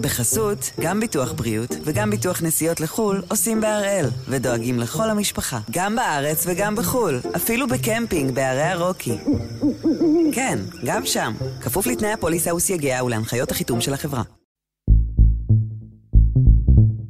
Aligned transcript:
בחסות, 0.00 0.70
גם 0.80 1.00
ביטוח 1.00 1.32
בריאות 1.32 1.76
וגם 1.84 2.10
ביטוח 2.10 2.42
נסיעות 2.42 2.80
לחו"ל 2.80 3.22
עושים 3.28 3.60
בהראל, 3.60 4.06
ודואגים 4.28 4.78
לכל 4.78 5.10
המשפחה, 5.10 5.58
גם 5.70 5.96
בארץ 5.96 6.44
וגם 6.46 6.76
בחו"ל, 6.76 7.20
אפילו 7.36 7.66
בקמפינג 7.68 8.34
בערי 8.34 8.62
הרוקי. 8.62 9.16
כן, 10.32 10.58
גם 10.84 11.06
שם, 11.06 11.32
כפוף 11.60 11.86
לתנאי 11.86 12.12
הפוליסה 12.12 12.54
וסייגיה 12.54 13.04
ולהנחיות 13.04 13.50
החיתום 13.50 13.80
של 13.80 13.94
החברה. 13.94 14.22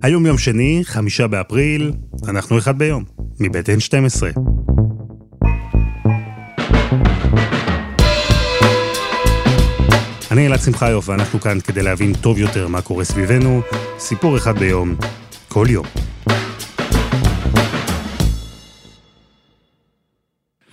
היום 0.03 0.27
יום 0.27 0.39
שני, 0.39 0.81
חמישה 0.85 1.27
באפריל, 1.27 1.93
אנחנו 2.29 2.59
אחד 2.59 2.79
ביום, 2.79 3.05
מבית 3.41 3.69
N12. 3.69 4.41
אני 10.31 10.47
אלעד 10.47 10.61
שמחיוף, 10.61 11.09
ואנחנו 11.09 11.41
כאן 11.41 11.61
כדי 11.61 11.83
להבין 11.83 12.12
טוב 12.15 12.39
יותר 12.39 12.69
מה 12.69 12.83
קורה 12.83 13.05
סביבנו. 13.05 13.62
סיפור 13.99 14.37
אחד 14.37 14.59
ביום, 14.59 14.97
כל 15.48 15.66
יום. 15.70 15.87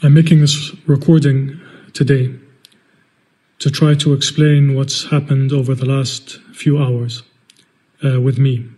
I'm 0.04 0.14
making 0.14 0.40
this 0.46 0.76
recording 0.88 1.60
today 1.94 2.26
to 3.60 3.70
try 3.72 3.96
to 4.04 4.14
explain 4.14 4.76
what's 4.76 4.98
happened 5.16 5.52
over 5.52 5.74
the 5.82 5.88
last 5.96 6.40
few 6.54 6.78
hours 6.78 7.24
uh, 8.04 8.22
with 8.22 8.38
me. 8.38 8.77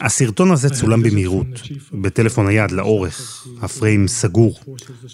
הסרטון 0.00 0.50
הזה 0.50 0.68
צולם 0.70 1.02
במהירות, 1.02 1.46
בטלפון 1.92 2.46
היד 2.46 2.70
לאורך, 2.70 3.46
הפריים 3.62 4.08
סגור. 4.08 4.60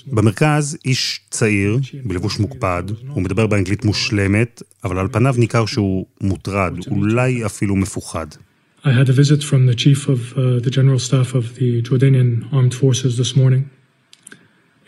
במרכז 0.06 0.78
איש 0.84 1.20
צעיר, 1.30 1.78
בלבוש 2.04 2.38
מוקפד, 2.38 2.82
הוא 3.08 3.22
מדבר 3.22 3.46
באנגלית 3.46 3.84
מושלמת, 3.84 4.62
אבל 4.84 4.98
על 4.98 5.08
פניו 5.12 5.34
ניכר 5.38 5.66
שהוא 5.66 6.06
מוטרד, 6.20 6.72
אולי 6.86 7.46
אפילו 7.46 7.76
מפוחד. 7.76 8.26
I 8.84 8.92
had 8.92 9.08
a 9.08 9.14
visit 9.14 9.42
from 9.42 9.64
the 9.70 9.74
chief 9.74 10.08
of 10.14 10.20
uh, 10.36 10.60
the 10.66 10.70
general 10.70 10.98
staff 10.98 11.28
of 11.34 11.44
the 11.58 11.70
Jordanian 11.88 12.30
armed 12.52 12.74
forces 12.74 13.16
this 13.16 13.34
morning, 13.34 13.62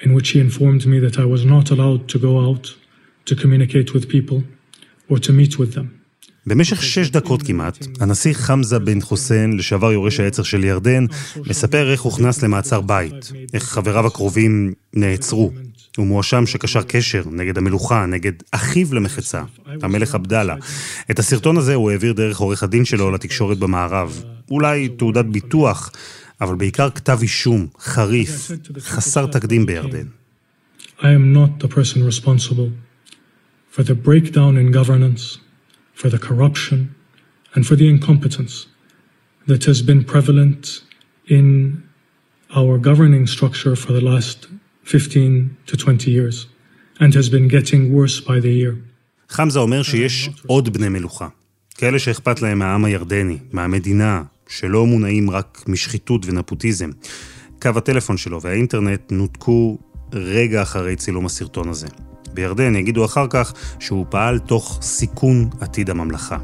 in 0.04 0.10
which 0.12 0.28
he 0.32 0.38
informed 0.38 0.84
me 0.92 0.98
that 1.06 1.16
I 1.24 1.24
was 1.34 1.42
not 1.54 1.66
allowed 1.74 2.02
to 2.12 2.18
go 2.18 2.32
out 2.46 2.64
to 3.28 3.34
communicate 3.42 3.88
with 3.94 4.04
people 4.16 4.38
or 5.10 5.18
to 5.26 5.32
meet 5.32 5.54
with 5.60 5.72
them. 5.76 5.88
במשך 6.46 6.82
שש 6.82 7.10
דקות 7.10 7.42
כמעט, 7.42 7.86
הנסיך 8.00 8.40
חמזה 8.40 8.78
בן 8.78 9.00
חוסיין, 9.00 9.56
לשעבר 9.56 9.92
יורש 9.92 10.20
העצר 10.20 10.42
של 10.42 10.64
ירדן, 10.64 11.06
מספר 11.46 11.92
איך 11.92 12.00
הוכנס 12.00 12.42
למעצר 12.42 12.80
בית, 12.80 13.32
איך 13.54 13.64
חבריו 13.64 14.06
הקרובים 14.06 14.72
נעצרו. 14.94 15.52
הוא 15.96 16.06
מואשם 16.06 16.46
שקשר 16.46 16.82
קשר 16.82 17.22
נגד 17.30 17.58
המלוכה, 17.58 18.06
נגד 18.06 18.32
אחיו 18.50 18.94
למחצה, 18.94 19.42
המלך 19.82 20.14
עבדאללה. 20.14 20.56
את 21.10 21.18
הסרטון 21.18 21.56
הזה 21.56 21.74
הוא 21.74 21.90
העביר 21.90 22.12
דרך 22.12 22.38
עורך 22.38 22.62
הדין 22.62 22.84
שלו 22.84 23.10
לתקשורת 23.10 23.58
במערב. 23.58 24.22
אולי 24.50 24.88
תעודת 24.88 25.24
ביטוח, 25.24 25.90
אבל 26.40 26.54
בעיקר 26.54 26.90
כתב 26.90 27.18
אישום, 27.22 27.66
חריף, 27.80 28.50
חסר 28.78 29.26
תקדים 29.26 29.66
בירדן. 29.66 30.06
I 30.98 31.02
am 31.02 31.34
not 31.34 31.64
the 31.64 31.68
person 31.68 32.02
responsible 32.12 32.70
for 33.74 33.82
the 33.82 33.94
breakdown 33.94 34.56
in 34.56 34.72
governance, 34.72 35.45
for 36.00 36.08
the 36.14 36.20
corruption, 36.28 36.78
and 37.54 37.62
for 37.68 37.76
the 37.80 37.88
incompetence 37.94 38.54
that 39.50 39.62
has 39.70 39.78
been 39.90 40.02
prevalent 40.12 40.62
in 41.36 41.46
our 42.58 42.74
governing 42.88 43.24
structure 43.36 43.74
for 43.82 43.92
the 43.98 44.04
last 44.10 44.38
15 44.84 45.56
to 45.66 45.76
20 45.76 46.10
years, 46.10 46.46
and 47.00 47.14
has 47.14 47.28
been 47.28 47.48
getting 47.48 47.82
worse 47.92 48.20
by 48.20 48.40
the 48.40 48.52
year. 48.62 48.74
חמזה 49.28 49.58
אומר 49.58 49.82
שיש 49.82 50.30
עוד 50.46 50.72
בני 50.72 50.88
מלוכה, 50.88 51.28
כאלה 51.74 51.98
שאכפת 51.98 52.42
להם 52.42 52.58
מהעם 52.58 52.84
הירדני, 52.84 53.38
מהמדינה, 53.52 54.22
שלא 54.48 54.86
מונעים 54.86 55.30
רק 55.30 55.64
משחיתות 55.68 56.26
ונפוטיזם. 56.26 56.90
קו 57.62 57.70
הטלפון 57.76 58.16
שלו 58.16 58.42
והאינטרנט 58.42 59.12
נותקו 59.12 59.78
רגע 60.12 60.62
אחרי 60.62 60.96
צילום 60.96 61.26
הסרטון 61.26 61.68
הזה. 61.68 61.86
בירדן 62.36 62.76
יגידו 62.76 63.04
אחר 63.04 63.26
כך 63.30 63.52
שהוא 63.78 64.06
פעל 64.08 64.38
תוך 64.38 64.78
סיכון 64.82 65.48
עתיד 65.60 65.90
הממלכה. 65.90 66.36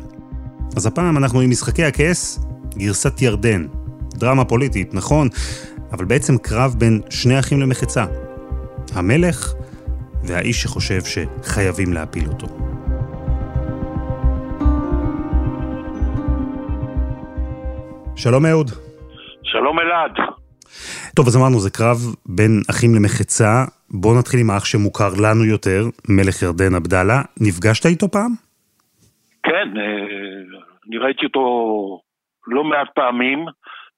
אז 0.76 0.86
הפעם 0.86 1.16
אנחנו 1.16 1.41
עם 1.41 1.50
משחקי 1.50 1.84
הכס, 1.84 2.38
גרסת 2.78 3.22
ירדן. 3.22 3.66
דרמה 4.14 4.44
פוליטית, 4.44 4.94
נכון, 4.94 5.28
אבל 5.92 6.04
בעצם 6.04 6.38
קרב 6.38 6.75
בין 6.78 7.00
שני 7.10 7.38
אחים 7.38 7.60
למחצה. 7.60 8.04
המלך 8.94 9.52
והאיש 10.25 10.62
שחושב 10.62 11.00
שחייבים 11.04 11.92
להפיל 11.92 12.28
אותו. 12.28 12.47
שלום 18.16 18.47
אהוד. 18.47 18.70
שלום 19.42 19.78
אלעד. 19.78 20.12
טוב, 21.16 21.26
אז 21.26 21.36
אמרנו, 21.36 21.60
זה 21.60 21.70
קרב 21.70 22.14
בין 22.26 22.62
אחים 22.70 22.94
למחצה. 22.94 23.64
בואו 23.92 24.19
נתחיל 24.19 24.41
עם 24.41 24.50
האח 24.50 24.64
שמוכר 24.64 25.12
לנו 25.25 25.44
יותר, 25.44 25.82
מלך 26.08 26.42
ירדן 26.42 26.75
עבדאללה. 26.75 27.22
נפגשת 27.41 27.86
איתו 27.86 28.08
פעם? 28.08 28.32
כן, 29.42 29.69
אה, 29.76 30.62
אני 30.86 30.98
ראיתי 30.98 31.26
אותו 31.26 31.44
לא 32.47 32.64
מעט 32.64 32.88
פעמים. 32.94 33.38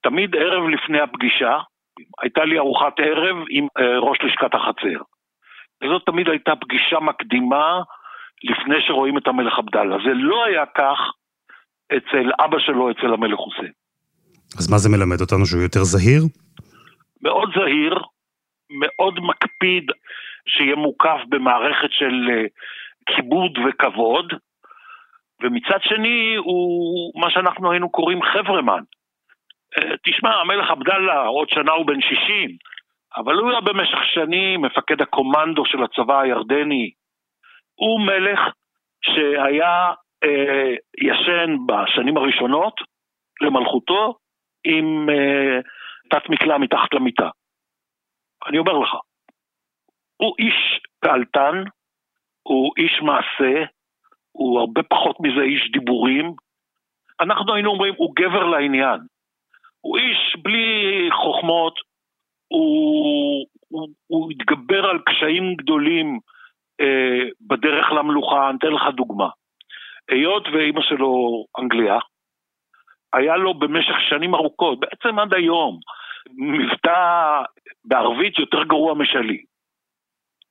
תמיד 0.02 0.36
ערב 0.36 0.68
לפני 0.68 1.00
הפגישה, 1.00 1.58
הייתה 2.22 2.44
לי 2.44 2.58
ארוחת 2.58 2.94
ערב 2.98 3.36
עם 3.50 3.66
אה, 3.78 3.98
ראש 3.98 4.18
לשכת 4.24 4.54
החצר. 4.54 5.00
וזאת 5.82 6.02
תמיד 6.06 6.28
הייתה 6.28 6.52
פגישה 6.60 7.00
מקדימה 7.00 7.80
לפני 8.44 8.76
שרואים 8.86 9.18
את 9.18 9.26
המלך 9.26 9.58
עבדאללה. 9.58 9.96
זה 10.06 10.12
לא 10.14 10.44
היה 10.44 10.64
כך 10.66 10.98
אצל 11.96 12.30
אבא 12.44 12.58
שלו, 12.58 12.90
אצל 12.90 13.12
המלך 13.14 13.38
חוסיין. 13.38 13.72
אז 14.58 14.70
מה 14.70 14.78
זה 14.78 14.88
מלמד 14.88 15.20
אותנו, 15.20 15.46
שהוא 15.46 15.62
יותר 15.62 15.84
זהיר? 15.84 16.22
מאוד 17.22 17.48
זהיר, 17.54 17.94
מאוד 18.70 19.20
מקפיד 19.20 19.90
שיהיה 20.48 20.76
מוקף 20.76 21.20
במערכת 21.28 21.92
של 21.92 22.30
אה, 22.30 22.44
כיבוד 23.06 23.58
וכבוד, 23.58 24.32
ומצד 25.42 25.78
שני 25.82 26.34
הוא 26.36 27.20
מה 27.20 27.30
שאנחנו 27.30 27.70
היינו 27.70 27.90
קוראים 27.90 28.22
חברמן. 28.22 28.82
אה, 29.78 29.96
תשמע, 30.04 30.34
המלך 30.40 30.70
עבדאללה, 30.70 31.26
עוד 31.26 31.48
שנה 31.48 31.72
הוא 31.72 31.86
בן 31.86 32.00
60, 32.00 32.50
אבל 33.16 33.34
הוא 33.34 33.50
היה 33.50 33.60
במשך 33.60 33.98
שנים 34.04 34.62
מפקד 34.62 35.02
הקומנדו 35.02 35.64
של 35.64 35.82
הצבא 35.82 36.20
הירדני. 36.20 36.90
הוא 37.74 38.00
מלך 38.00 38.40
שהיה 39.04 39.92
אה, 40.24 40.74
ישן 41.02 41.56
בשנים 41.66 42.16
הראשונות 42.16 42.74
למלכותו 43.40 44.14
עם 44.64 45.10
אה, 45.10 45.60
תת 46.10 46.30
מקלע 46.30 46.58
מתחת 46.58 46.94
למיטה. 46.94 47.28
אני 48.46 48.58
אומר 48.58 48.72
לך, 48.72 48.94
הוא 50.16 50.34
איש 50.38 50.80
פעלתן, 51.00 51.62
הוא 52.42 52.72
איש 52.78 53.00
מעשה, 53.02 53.64
הוא 54.32 54.60
הרבה 54.60 54.82
פחות 54.82 55.16
מזה 55.20 55.42
איש 55.42 55.70
דיבורים. 55.72 56.34
אנחנו 57.20 57.54
היינו 57.54 57.70
אומרים, 57.70 57.94
הוא 57.96 58.12
גבר 58.16 58.44
לעניין. 58.44 59.00
הוא 59.80 59.98
איש 59.98 60.36
בלי 60.42 61.08
חוכמות, 61.12 61.74
הוא, 62.48 63.46
הוא, 63.68 63.88
הוא 64.06 64.30
התגבר 64.30 64.86
על 64.86 64.98
קשיים 65.06 65.54
גדולים 65.54 66.18
אה, 66.80 67.28
בדרך 67.40 67.92
למלוכה. 67.92 68.48
אני 68.50 68.58
אתן 68.58 68.72
לך 68.72 68.82
דוגמה. 68.96 69.28
היות 70.10 70.48
ואימא 70.52 70.80
שלו 70.82 71.44
אנגליה, 71.58 71.98
היה 73.12 73.36
לו 73.36 73.54
במשך 73.54 73.94
שנים 74.08 74.34
ארוכות, 74.34 74.80
בעצם 74.80 75.18
עד 75.18 75.34
היום, 75.34 75.78
מבטא 76.36 77.42
בערבית 77.84 78.38
יותר 78.38 78.62
גרוע 78.64 78.94
משלי. 78.94 79.42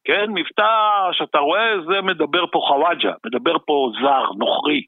כן, 0.04 0.26
מבטא 0.30 1.10
שאתה 1.12 1.38
רואה, 1.38 1.82
זה 1.88 2.02
מדבר 2.02 2.46
פה 2.48 2.60
חוואג'ה, 2.68 3.14
מדבר 3.26 3.58
פה 3.66 3.92
זר, 4.02 4.32
נוכרי. 4.38 4.84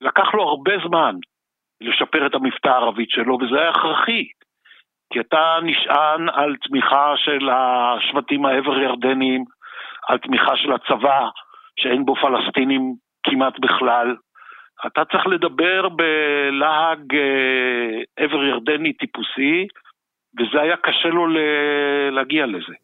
לקח 0.00 0.34
לו 0.34 0.42
הרבה 0.42 0.72
זמן 0.86 1.14
לשפר 1.80 2.26
את 2.26 2.34
המבטא 2.34 2.68
הערבית 2.68 3.10
שלו, 3.10 3.38
וזה 3.40 3.60
היה 3.60 3.70
הכרחי. 3.70 4.24
כי 5.12 5.20
אתה 5.20 5.58
נשען 5.62 6.28
על 6.28 6.56
תמיכה 6.56 7.14
של 7.16 7.48
השבטים 7.52 8.46
העבר 8.46 8.78
ירדניים, 8.78 9.44
על 10.08 10.18
תמיכה 10.18 10.56
של 10.56 10.72
הצבא, 10.72 11.28
שאין 11.80 12.04
בו 12.04 12.14
פלסטינים 12.14 12.94
כמעט 13.22 13.58
בכלל. 13.58 14.16
אתה 14.86 15.04
צריך 15.04 15.26
לדבר 15.26 15.88
בלהג 15.88 17.14
אה, 17.14 18.00
ירדני 18.68 18.92
טיפוסי, 18.92 19.66
וזה 20.38 20.60
היה 20.62 20.76
קשה 20.76 21.08
לו 21.08 21.26
להגיע 22.10 22.46
לזה. 22.46 22.74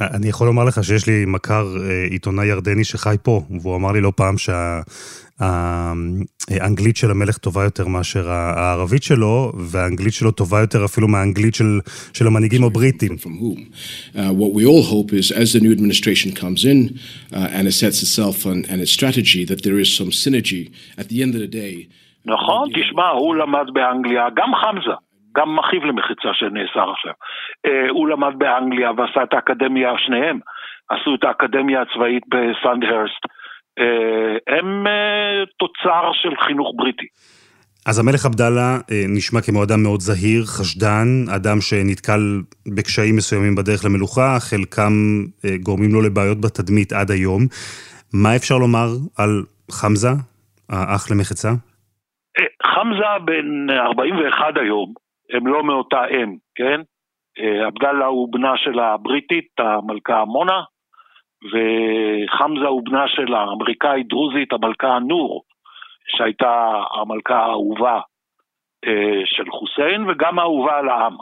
אני 0.00 0.28
יכול 0.28 0.46
לומר 0.46 0.64
לך 0.64 0.84
שיש 0.84 1.06
לי 1.06 1.24
מכר 1.26 1.66
עיתונאי 2.10 2.46
ירדני 2.46 2.84
שחי 2.84 3.16
פה, 3.22 3.40
והוא 3.60 3.76
אמר 3.76 3.92
לי 3.92 4.00
לא 4.00 4.12
פעם 4.16 4.34
שהאנגלית 5.38 6.96
של 6.96 7.10
המלך 7.10 7.38
טובה 7.38 7.64
יותר 7.64 7.86
מאשר 7.86 8.30
הערבית 8.30 9.02
שלו, 9.02 9.52
והאנגלית 9.58 10.12
שלו 10.14 10.30
טובה 10.30 10.60
יותר 10.60 10.84
אפילו 10.84 11.08
מהאנגלית 11.08 11.54
של, 11.54 11.80
של 12.12 12.26
המנהיגים 12.26 12.64
הבריטים. 12.64 13.12
Uh, 13.12 13.18
what 14.16 14.52
we 14.54 14.64
all 14.66 14.82
hope 14.82 15.12
is 15.12 15.32
as 15.32 15.52
the 15.52 15.60
new 15.60 15.72
administration 15.72 16.32
comes 16.42 16.64
in 16.64 16.78
uh, 17.32 17.56
and 17.56 17.66
it 17.68 17.72
sets 17.72 18.02
itself 18.02 18.46
on, 18.46 18.64
and 18.70 18.80
its 18.80 18.92
strategy 18.98 19.44
that 19.44 19.62
there 19.62 19.78
is 19.78 19.88
some 19.98 20.10
synergy 20.10 20.70
at 21.00 21.08
the 21.08 21.22
end 21.22 21.34
of 21.34 21.40
the 21.40 21.52
day. 21.62 21.86
נכון, 22.24 22.68
תשמע, 22.74 23.08
הוא 23.08 23.36
למד 23.36 23.66
באנגליה, 23.72 24.26
גם 24.36 24.48
חמזה, 24.54 24.96
גם 25.36 25.58
אחיו 25.58 25.84
למחצה 25.84 26.30
שנאסר 26.32 26.90
עכשיו. 26.90 27.12
אה, 27.66 27.90
הוא 27.90 28.08
למד 28.08 28.34
באנגליה 28.38 28.90
ועשה 28.96 29.22
את 29.22 29.32
האקדמיה, 29.34 29.92
שניהם 29.98 30.38
עשו 30.88 31.14
את 31.14 31.24
האקדמיה 31.24 31.82
הצבאית 31.82 32.22
בסנדהרסט. 32.28 33.22
אה, 33.78 34.56
הם 34.58 34.86
אה, 34.86 35.44
תוצר 35.58 36.10
של 36.12 36.36
חינוך 36.46 36.72
בריטי. 36.76 37.06
אז 37.86 37.98
המלך 37.98 38.26
עבדאללה 38.26 38.78
נשמע 39.16 39.40
כמו 39.40 39.64
אדם 39.64 39.82
מאוד 39.82 40.00
זהיר, 40.00 40.42
חשדן, 40.44 41.08
אדם 41.36 41.60
שנתקל 41.60 42.20
בקשיים 42.76 43.16
מסוימים 43.16 43.54
בדרך 43.54 43.84
למלוכה, 43.84 44.36
חלקם 44.40 44.92
גורמים 45.62 45.90
לו 45.94 46.00
לבעיות 46.00 46.40
בתדמית 46.40 46.92
עד 46.92 47.10
היום. 47.10 47.42
מה 48.14 48.36
אפשר 48.36 48.58
לומר 48.58 48.88
על 49.18 49.42
חמזה, 49.70 50.08
האח 50.68 51.10
למחצה? 51.10 51.50
חמזה 52.66 53.24
בן 53.24 53.70
41 53.70 54.56
היום, 54.56 54.94
הם 55.32 55.46
לא 55.46 55.62
מאותה 55.64 56.06
אם, 56.06 56.36
כן? 56.54 56.80
אה, 57.38 57.66
עבדאללה 57.66 58.06
הוא 58.06 58.32
בנה 58.32 58.56
של 58.56 58.78
הבריטית, 58.78 59.48
המלכה 59.58 60.24
מונה, 60.24 60.62
וחמזה 61.52 62.66
הוא 62.66 62.82
בנה 62.84 63.08
של 63.08 63.34
האמריקאית 63.34 64.08
דרוזית, 64.08 64.52
המלכה 64.52 64.98
נור, 64.98 65.42
שהייתה 66.06 66.82
המלכה 66.94 67.38
האהובה 67.38 68.00
אה, 68.86 69.20
של 69.24 69.50
חוסיין, 69.50 70.10
וגם 70.10 70.38
האהובה 70.38 70.78
על 70.78 70.88
העם. 70.88 71.16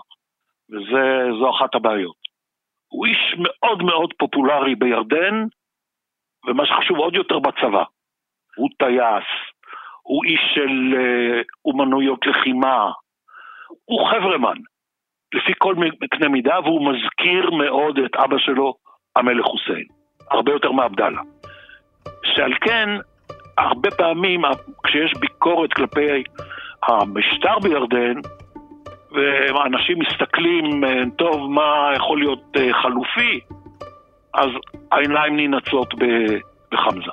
וזו 0.71 1.51
אחת 1.51 1.75
הבעיות. 1.75 2.21
הוא 2.89 3.07
איש 3.07 3.35
מאוד 3.39 3.83
מאוד 3.83 4.13
פופולרי 4.19 4.75
בירדן, 4.75 5.45
ומה 6.47 6.67
שחשוב 6.67 6.99
עוד 6.99 7.15
יותר 7.15 7.39
בצבא. 7.39 7.85
הוא 8.57 8.69
טייס, 8.79 9.25
הוא 10.03 10.25
איש 10.25 10.41
של 10.55 10.95
אה, 10.97 11.41
אומנויות 11.65 12.27
לחימה, 12.27 12.91
הוא 13.85 14.09
חברמן, 14.11 14.57
לפי 15.35 15.53
כל 15.59 15.75
קנה 16.11 16.29
מידה, 16.29 16.61
והוא 16.65 16.93
מזכיר 16.93 17.51
מאוד 17.51 17.99
את 17.99 18.17
אבא 18.17 18.39
שלו, 18.39 18.75
המלך 19.17 19.47
חוסיין, 19.47 19.85
הרבה 20.31 20.53
יותר 20.53 20.73
מעבדאללה. 20.73 21.21
שעל 22.25 22.53
כן, 22.61 22.89
הרבה 23.59 23.91
פעמים 23.91 24.43
כשיש 24.85 25.15
ביקורת 25.21 25.73
כלפי 25.73 26.23
המשטר 26.83 27.59
בירדן, 27.63 28.15
ואנשים 29.55 29.99
מסתכלים, 29.99 30.85
אה, 30.85 31.03
טוב, 31.19 31.51
מה 31.51 31.93
יכול 31.97 32.19
להיות 32.19 32.43
אה, 32.57 32.73
חלופי, 32.83 33.41
אז 34.35 34.49
העיניים 34.93 35.37
ננעצות 35.37 35.95
בחמזה. 36.73 37.11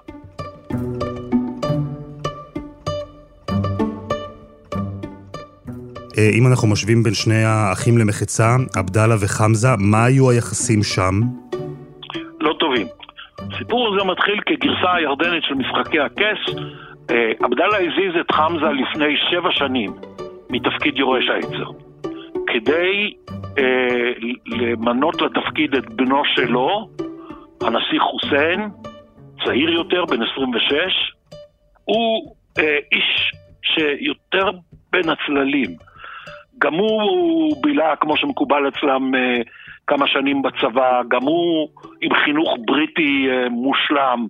אם 6.17 6.47
אנחנו 6.47 6.67
משווים 6.67 7.03
בין 7.03 7.13
שני 7.13 7.43
האחים 7.43 7.97
למחצה, 7.97 8.55
עבדאללה 8.75 9.15
וחמזה, 9.21 9.67
מה 9.79 10.05
היו 10.05 10.29
היחסים 10.29 10.83
שם? 10.83 11.13
לא 12.39 12.53
טובים. 12.59 12.87
הסיפור 13.37 13.87
הזה 13.87 14.03
מתחיל 14.03 14.39
כגרסה 14.45 14.93
הירדנית 14.93 15.43
של 15.43 15.53
משחקי 15.53 15.99
הכס. 15.99 16.55
אה, 17.11 17.31
עבדאללה 17.39 17.77
הזיז 17.77 18.13
את 18.21 18.31
חמזה 18.31 18.65
לפני 18.65 19.17
שבע 19.31 19.49
שנים 19.51 19.93
מתפקיד 20.49 20.97
יורש 20.97 21.29
העצר. 21.29 21.71
כדי 22.47 23.13
אה, 23.57 24.11
למנות 24.45 25.21
לתפקיד 25.21 25.75
את 25.75 25.89
בנו 25.89 26.21
שלו, 26.35 26.89
הנשיא 27.61 27.99
חוסיין, 27.99 28.69
צעיר 29.45 29.69
יותר, 29.69 30.05
בן 30.05 30.23
26, 30.23 30.73
הוא 31.85 32.35
אה, 32.59 32.77
איש 32.91 33.31
שיותר 33.61 34.51
בין 34.91 35.09
הצללים. 35.09 35.86
גם 36.57 36.73
הוא 36.73 37.63
בילה, 37.63 37.95
כמו 37.95 38.17
שמקובל 38.17 38.67
אצלם, 38.67 39.15
אה, 39.15 39.41
כמה 39.87 40.07
שנים 40.07 40.41
בצבא, 40.41 41.01
גם 41.07 41.21
הוא 41.21 41.69
עם 42.01 42.13
חינוך 42.13 42.57
בריטי 42.65 43.27
אה, 43.29 43.49
מושלם, 43.49 44.27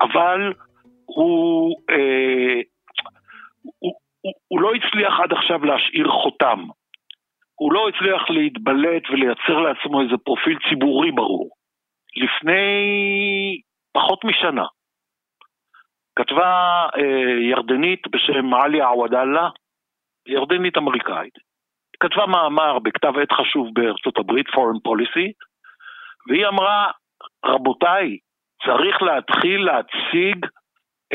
אבל 0.00 0.52
הוא, 1.04 1.76
אה, 1.90 2.60
הוא, 3.62 3.92
הוא, 4.20 4.32
הוא 4.48 4.60
לא 4.60 4.72
הצליח 4.74 5.20
עד 5.20 5.32
עכשיו 5.32 5.64
להשאיר 5.64 6.08
חותם. 6.08 6.64
הוא 7.54 7.72
לא 7.72 7.88
הצליח 7.88 8.30
להתבלט 8.30 9.02
ולייצר 9.10 9.58
לעצמו 9.58 10.02
איזה 10.02 10.16
פרופיל 10.24 10.58
ציבורי 10.68 11.10
ברור. 11.10 11.50
לפני 12.16 12.62
פחות 13.92 14.24
משנה 14.24 14.64
כתבה 16.16 16.86
אה, 16.96 17.40
ירדנית 17.50 18.08
בשם 18.10 18.54
עליה 18.54 18.86
עוודאללה, 18.86 19.48
ירדנית 20.26 20.78
אמריקאית, 20.78 21.34
כתבה 22.00 22.26
מאמר 22.26 22.78
בכתב 22.78 23.18
עת 23.18 23.32
חשוב 23.32 23.68
בארצות 23.72 24.18
הברית, 24.18 24.46
Foreign 24.48 24.88
Policy, 24.88 25.30
והיא 26.28 26.46
אמרה, 26.46 26.90
רבותיי, 27.44 28.18
צריך 28.64 29.02
להתחיל 29.02 29.64
להציג 29.64 30.46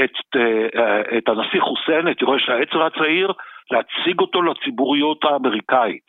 את, 0.04 0.36
אה, 0.36 1.18
את 1.18 1.30
הנשיא 1.30 1.62
חוסיין, 1.62 2.12
את 2.12 2.22
יורש 2.22 2.50
העצר 2.50 2.83
הצעיר, 2.83 3.31
להציג 3.72 4.19
אותו 4.19 4.42
לציבוריות 4.42 5.24
האמריקאית. 5.24 6.04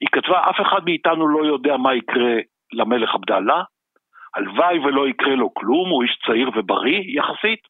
היא 0.00 0.08
כתבה, 0.12 0.50
אף 0.50 0.60
אחד 0.60 0.84
מאיתנו 0.84 1.28
לא 1.28 1.46
יודע 1.46 1.76
מה 1.76 1.94
יקרה 1.94 2.34
למלך 2.72 3.14
עבדאללה, 3.14 3.62
הלוואי 4.34 4.78
ולא 4.78 5.08
יקרה 5.08 5.34
לו 5.34 5.54
כלום, 5.54 5.88
הוא 5.88 6.02
איש 6.02 6.18
צעיר 6.26 6.50
ובריא 6.56 7.02
יחסית, 7.06 7.60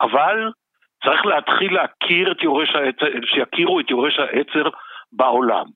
אבל 0.00 0.50
צריך 1.04 1.26
להתחיל 1.26 1.74
להכיר 1.74 2.32
את 2.32 2.42
יורש 2.42 2.74
העצר, 2.74 3.06
שיכירו 3.24 3.80
את 3.80 3.90
יורש 3.90 4.18
העצר 4.18 4.68
בעולם. 5.12 5.66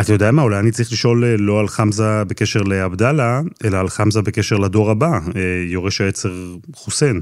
אתה 0.00 0.12
יודע 0.12 0.30
מה, 0.32 0.42
אולי 0.42 0.58
אני 0.62 0.70
צריך 0.70 0.88
לשאול 0.92 1.24
אה, 1.24 1.34
לא 1.38 1.60
על 1.60 1.68
חמזה 1.76 2.10
בקשר 2.30 2.60
לעבדאללה, 2.70 3.30
אלא 3.64 3.76
על 3.80 3.88
חמזה 3.96 4.20
בקשר 4.26 4.56
לדור 4.64 4.90
הבא, 4.90 5.12
אה, 5.36 5.72
יורש 5.72 6.00
העצר 6.00 6.34
חוסיין. 6.74 7.16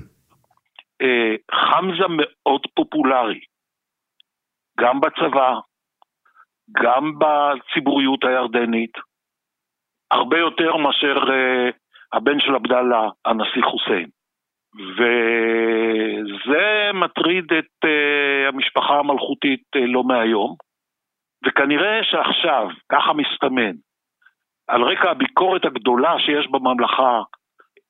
אה, 1.02 1.34
חמזה 1.66 2.06
מאוד 2.18 2.62
פופולרי, 2.74 3.40
גם 4.80 5.00
בצבא, 5.00 5.52
גם 6.82 7.12
בציבוריות 7.20 8.24
הירדנית, 8.24 8.94
הרבה 10.10 10.38
יותר 10.38 10.76
מאשר 10.76 11.16
הבן 12.12 12.40
של 12.40 12.54
עבדאללה, 12.54 13.08
הנשיא 13.24 13.62
חוסיין. 13.70 14.08
וזה 14.96 16.90
מטריד 16.94 17.44
את 17.58 17.88
המשפחה 18.48 18.98
המלכותית 18.98 19.62
לא 19.74 20.04
מהיום. 20.04 20.56
וכנראה 21.46 22.05
שעכשיו, 22.05 22.69
ככה 22.89 23.13
מסתמן, 23.13 23.72
על 24.69 24.82
רקע 24.82 25.11
הביקורת 25.11 25.65
הגדולה 25.65 26.19
שיש 26.19 26.46
בממלכה 26.46 27.22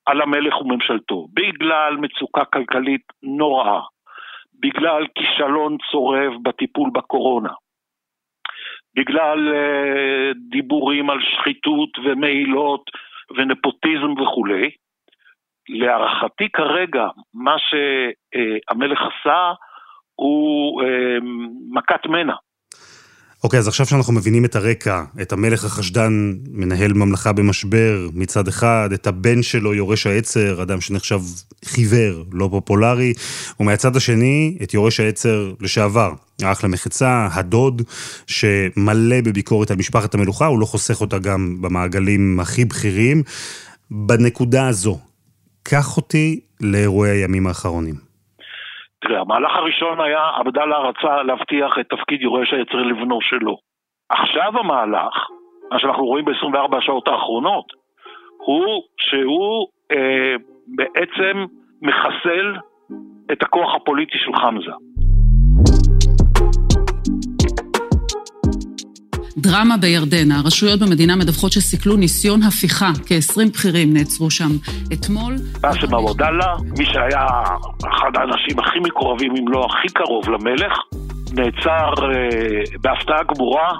על 0.06 0.20
המלך 0.20 0.60
וממשלתו, 0.60 1.26
בגלל 1.34 1.96
מצוקה 1.96 2.44
כלכלית 2.44 3.02
נוראה, 3.22 3.80
בגלל 4.60 5.06
כישלון 5.14 5.76
צורב 5.90 6.32
בטיפול 6.42 6.90
בקורונה, 6.94 7.52
בגלל 8.96 9.52
uh, 9.52 10.36
דיבורים 10.50 11.10
על 11.10 11.18
שחיתות 11.20 11.98
ומעילות 12.04 12.90
ונפוטיזם 13.36 14.20
וכולי, 14.20 14.70
להערכתי 15.68 16.48
כרגע, 16.52 17.06
מה 17.34 17.56
שהמלך 17.58 19.00
עשה 19.00 19.52
הוא 20.14 20.82
uh, 20.82 20.86
מכת 21.70 22.06
מנע. 22.06 22.34
אוקיי, 23.44 23.58
אז 23.58 23.68
עכשיו 23.68 23.86
שאנחנו 23.86 24.12
מבינים 24.12 24.44
את 24.44 24.56
הרקע, 24.56 25.04
את 25.22 25.32
המלך 25.32 25.64
החשדן 25.64 26.34
מנהל 26.50 26.92
ממלכה 26.92 27.32
במשבר 27.32 28.08
מצד 28.14 28.48
אחד, 28.48 28.90
את 28.94 29.06
הבן 29.06 29.42
שלו 29.42 29.74
יורש 29.74 30.06
העצר, 30.06 30.62
אדם 30.62 30.80
שנחשב 30.80 31.20
חיוור, 31.64 32.24
לא 32.32 32.48
פופולרי, 32.50 33.12
ומהצד 33.60 33.96
השני, 33.96 34.58
את 34.62 34.74
יורש 34.74 35.00
העצר 35.00 35.52
לשעבר, 35.60 36.12
האח 36.42 36.64
למחצה, 36.64 37.28
הדוד, 37.32 37.82
שמלא 38.26 39.20
בביקורת 39.20 39.70
על 39.70 39.76
משפחת 39.76 40.14
המלוכה, 40.14 40.46
הוא 40.46 40.60
לא 40.60 40.66
חוסך 40.66 41.00
אותה 41.00 41.18
גם 41.18 41.62
במעגלים 41.62 42.40
הכי 42.40 42.64
בכירים. 42.64 43.22
בנקודה 43.90 44.68
הזו, 44.68 44.98
קח 45.62 45.96
אותי 45.96 46.40
לאירועי 46.60 47.10
הימים 47.10 47.46
האחרונים. 47.46 48.11
תראה, 49.02 49.20
המהלך 49.20 49.56
הראשון 49.56 50.00
היה, 50.00 50.30
עבדאללה 50.36 50.78
רצה 50.78 51.22
להבטיח 51.22 51.78
את 51.80 51.86
תפקיד 51.88 52.22
יורש 52.22 52.52
היצר 52.52 52.82
לבנו 52.82 53.18
שלו. 53.20 53.56
עכשיו 54.08 54.58
המהלך, 54.58 55.14
מה 55.72 55.78
שאנחנו 55.78 56.04
רואים 56.04 56.24
ב-24 56.24 56.76
השעות 56.76 57.08
האחרונות, 57.08 57.64
הוא 58.36 58.82
שהוא 58.98 59.68
אה, 59.92 60.34
בעצם 60.76 61.44
מחסל 61.82 62.56
את 63.32 63.42
הכוח 63.42 63.74
הפוליטי 63.74 64.18
של 64.18 64.36
חמזה. 64.36 64.72
דרמה 69.44 69.76
בירדן. 69.82 70.28
הרשויות 70.36 70.80
במדינה 70.82 71.14
מדווחות 71.16 71.52
שסיכלו 71.52 71.96
ניסיון 71.96 72.40
הפיכה. 72.48 72.90
כ-20 73.06 73.48
בכירים 73.52 73.88
נעצרו 73.96 74.30
שם 74.30 74.52
אתמול. 74.92 75.32
באסם 75.60 75.94
אבודאללה, 75.94 76.50
מי 76.78 76.84
שהיה 76.84 77.26
אחד 77.92 78.12
האנשים 78.18 78.58
הכי 78.58 78.78
מקורבים, 78.78 79.32
אם 79.38 79.48
לא 79.48 79.66
הכי 79.70 79.88
קרוב 79.88 80.24
למלך, 80.30 80.74
נעצר 81.36 81.88
אה, 82.04 82.62
בהפתעה 82.82 83.22
גמורה, 83.30 83.70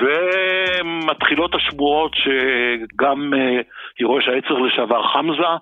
ומתחילות 0.00 1.54
השמועות 1.54 2.12
שגם 2.14 3.34
אה, 3.34 3.60
יורש 4.00 4.24
העצר 4.28 4.58
לשעבר 4.66 5.02
חמזה, 5.12 5.52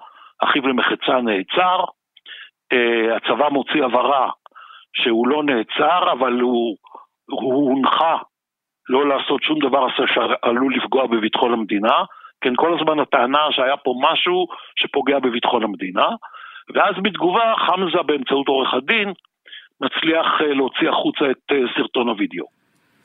אחיו 0.45 0.69
למחצה 0.69 1.15
נעצר. 1.29 1.79
אה, 2.73 3.17
הצבא 3.17 3.49
מוציא 3.49 3.85
הבהרה 3.85 4.31
שהוא 4.97 5.29
לא 5.29 5.43
נעצר, 5.43 6.13
אבל 6.13 6.33
הוא, 6.33 6.77
הוא 7.31 7.71
הונחה 7.71 8.17
לא 8.90 9.08
לעשות 9.10 9.44
שום 9.44 9.60
דבר 9.60 9.88
שעלול 9.96 10.76
לפגוע 10.76 11.08
בביטחון 11.08 11.54
המדינה. 11.54 11.94
כן, 12.42 12.54
כל 12.56 12.78
הזמן 12.80 13.00
הטענה 13.00 13.40
שהיה 13.52 13.78
פה 13.78 13.94
משהו 14.02 14.48
שפוגע 14.76 15.20
בביטחון 15.20 15.64
המדינה, 15.64 16.08
ואז 16.74 16.96
בתגובה 17.04 17.54
חמזה 17.66 18.02
באמצעות 18.06 18.48
עורך 18.48 18.74
הדין 18.74 19.10
מצליח 19.82 20.28
אה, 20.42 20.54
להוציא 20.54 20.90
החוצה 20.90 21.32
את 21.32 21.52
אה, 21.52 21.58
סרטון 21.78 22.08
הוידאו. 22.08 22.46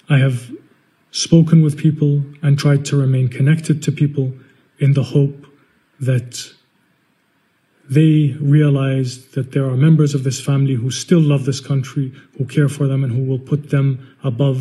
I 0.08 0.18
have 0.26 0.38
spoken 1.12 1.62
with 1.62 1.76
people 1.76 2.22
and 2.42 2.58
tried 2.58 2.84
to 2.90 2.96
remain 2.96 3.28
connected 3.28 3.82
to 3.86 3.92
people 3.92 4.26
in 4.80 4.94
the 4.94 5.06
hope 5.14 5.46
that 6.00 6.30
they 7.96 8.36
realize 8.40 9.10
that 9.36 9.52
there 9.52 9.66
are 9.70 9.76
members 9.76 10.14
of 10.14 10.22
this 10.24 10.40
family 10.40 10.74
who 10.74 10.90
still 10.90 11.20
love 11.32 11.44
this 11.44 11.60
country, 11.60 12.12
who 12.36 12.44
care 12.44 12.68
for 12.68 12.86
them, 12.86 13.02
and 13.04 13.12
who 13.16 13.24
will 13.30 13.44
put 13.52 13.70
them 13.70 13.86
above 14.22 14.58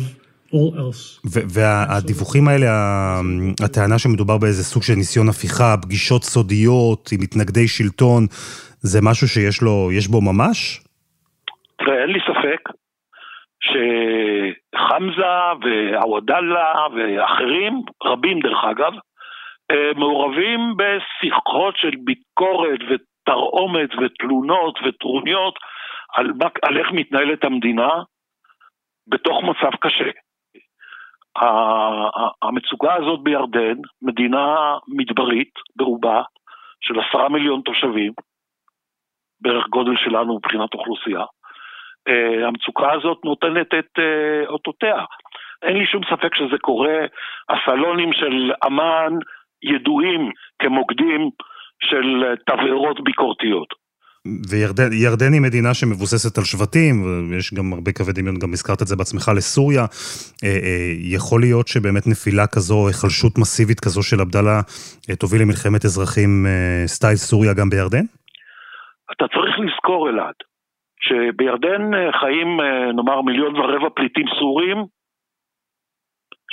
all 0.53 0.73
else. 0.77 1.29
והדיווחים 1.53 2.47
האלה, 2.47 2.69
הטענה 3.65 3.99
שמדובר 3.99 4.37
באיזה 4.37 4.63
סוג 4.63 4.83
של 4.83 4.93
ניסיון 4.93 5.29
הפיכה, 5.29 5.75
פגישות 5.81 6.23
סודיות 6.23 7.09
עם 7.13 7.19
מתנגדי 7.21 7.67
שלטון, 7.67 8.23
זה 8.81 8.99
משהו 9.01 9.27
שיש 9.27 9.61
לו, 9.61 9.89
יש 9.91 10.07
בו 10.07 10.21
ממש? 10.21 10.57
תראה, 11.77 12.01
אין 12.01 12.09
לי 12.09 12.19
ספק 12.19 12.61
שחמזה 13.67 15.35
ועוודאללה 15.61 16.73
ואחרים, 16.95 17.73
רבים 18.03 18.39
דרך 18.39 18.63
אגב, 18.71 18.93
אה, 19.71 19.91
מעורבים 19.95 20.59
בשיחות 20.77 21.77
של 21.77 21.91
ביקורת 22.03 22.79
ותרעומת 22.89 23.89
ותלונות 24.01 24.79
וטרוניות 24.85 25.55
על, 26.15 26.27
על 26.61 26.77
איך 26.77 26.87
מתנהלת 26.91 27.43
המדינה 27.43 27.89
בתוך 29.07 29.43
מצב 29.43 29.75
קשה. 29.79 30.09
המצוקה 32.41 32.93
הזאת 32.93 33.19
בירדן, 33.23 33.77
מדינה 34.01 34.77
מדברית 34.87 35.53
ברובה, 35.75 36.21
של 36.81 36.99
עשרה 36.99 37.29
מיליון 37.29 37.61
תושבים, 37.61 38.13
בערך 39.41 39.67
גודל 39.67 39.95
שלנו 39.97 40.35
מבחינת 40.35 40.73
אוכלוסייה, 40.73 41.25
אה, 42.07 42.47
המצוקה 42.47 42.91
הזאת 42.91 43.25
נותנת 43.25 43.73
את 43.79 43.99
אה, 43.99 44.47
אותותיה. 44.47 45.05
אין 45.63 45.77
לי 45.77 45.85
שום 45.85 46.01
ספק 46.03 46.35
שזה 46.35 46.57
קורה, 46.61 47.05
הסלונים 47.49 48.13
של 48.13 48.51
אמ"ן 48.67 49.13
ידועים 49.63 50.31
כמוקדים 50.59 51.29
של 51.83 52.35
תבערות 52.45 53.03
ביקורתיות. 53.03 53.82
וירדן 54.27 55.33
היא 55.33 55.41
מדינה 55.41 55.73
שמבוססת 55.73 56.37
על 56.37 56.43
שבטים, 56.43 56.95
ויש 57.29 57.53
גם 57.53 57.73
הרבה 57.73 57.91
קווי 57.97 58.13
דמיון, 58.13 58.39
גם 58.43 58.51
הזכרת 58.53 58.81
את 58.81 58.87
זה 58.87 58.95
בעצמך, 58.95 59.25
לסוריה. 59.37 59.85
אה, 60.43 60.57
אה, 60.65 60.91
יכול 61.17 61.39
להיות 61.41 61.67
שבאמת 61.67 62.05
נפילה 62.11 62.47
כזו, 62.53 62.87
היחלשות 62.87 63.33
מסיבית 63.41 63.79
כזו 63.79 64.01
של 64.03 64.19
עבדאללה, 64.21 64.57
אה, 65.09 65.15
תוביל 65.15 65.41
למלחמת 65.41 65.85
אזרחים 65.85 66.31
סטייל 66.85 67.19
סוריה 67.27 67.53
גם 67.59 67.69
בירדן? 67.69 68.05
אתה 69.11 69.25
צריך 69.33 69.55
לזכור, 69.59 70.09
אלעד, 70.09 70.39
שבירדן 71.05 71.83
חיים 72.19 72.49
נאמר 72.95 73.21
מיליון 73.21 73.55
ורבע 73.55 73.89
פליטים 73.95 74.27
סורים, 74.39 74.77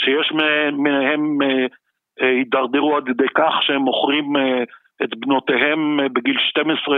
שיש 0.02 0.32
מהם 0.84 1.38
הידרדרו 2.20 2.96
עד 2.96 3.04
כדי 3.06 3.30
כך 3.38 3.54
שהם 3.62 3.82
מוכרים 3.82 4.26
את 5.02 5.10
בנותיהם 5.20 5.80
בגיל 6.12 6.36
12 6.48 6.96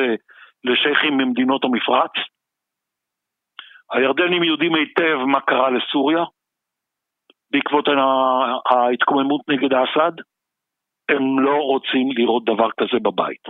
לשייחים 0.65 1.17
ממדינות 1.17 1.65
המפרץ. 1.65 2.11
הירדנים 3.93 4.43
יודעים 4.43 4.75
היטב 4.75 5.17
מה 5.27 5.41
קרה 5.41 5.71
לסוריה 5.71 6.25
בעקבות 7.51 7.89
ההתקוממות 8.71 9.41
נגד 9.49 9.73
אסד. 9.73 10.13
הם 11.09 11.41
לא 11.41 11.57
רוצים 11.57 12.09
לראות 12.13 12.45
דבר 12.45 12.69
כזה 12.71 12.99
בבית. 13.03 13.43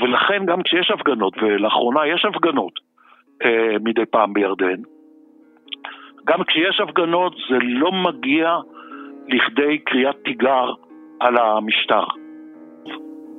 ולכן 0.00 0.46
גם 0.46 0.62
כשיש 0.62 0.90
הפגנות, 0.90 1.34
ולאחרונה 1.42 2.06
יש 2.06 2.24
הפגנות 2.24 2.72
אה, 3.44 3.78
מדי 3.84 4.06
פעם 4.06 4.32
בירדן, 4.32 4.80
גם 6.24 6.44
כשיש 6.44 6.80
הפגנות 6.80 7.32
זה 7.50 7.56
לא 7.60 7.92
מגיע 7.92 8.56
לכדי 9.28 9.78
קריאת 9.78 10.16
תיגר 10.24 10.72
על 11.20 11.36
המשטר. 11.36 12.04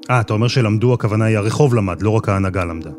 אה, 0.09 0.21
אתה 0.21 0.33
אומר 0.33 0.47
שלמדו, 0.47 0.93
הכוונה 0.93 1.25
היא 1.25 1.37
הרחוב 1.37 1.75
למד, 1.75 2.01
לא 2.01 2.09
רק 2.09 2.29
ההנהגה 2.29 2.65
למדה. 2.65 2.89